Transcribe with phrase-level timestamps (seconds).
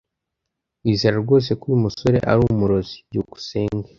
[0.83, 2.95] Wizera rwose ko uyu musore ari umurozi?
[3.07, 3.89] byukusenge